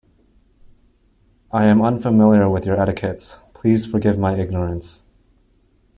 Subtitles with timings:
[1.51, 5.03] I am unfamiliar with your etiquettes, please forgive my ignorance.